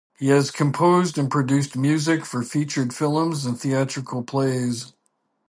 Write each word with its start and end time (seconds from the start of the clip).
He 0.17 0.29
has 0.29 0.49
composed 0.49 1.19
and 1.19 1.29
produced 1.29 1.77
music 1.77 2.25
for 2.25 2.41
featured 2.41 2.91
films 2.91 3.45
and 3.45 3.59
theatrical 3.61 4.23
plays. 4.23 4.93